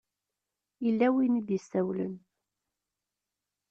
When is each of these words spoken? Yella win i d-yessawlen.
Yella 0.85 1.07
win 1.13 1.39
i 1.39 1.41
d-yessawlen. 1.47 2.13